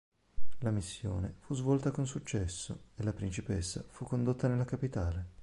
La 0.61 0.71
missione 0.71 1.35
fu 1.41 1.53
svolta 1.53 1.91
con 1.91 2.07
successo 2.07 2.85
e 2.95 3.03
la 3.03 3.13
principessa 3.13 3.83
fu 3.87 4.03
condotta 4.03 4.47
nella 4.47 4.65
capitale. 4.65 5.27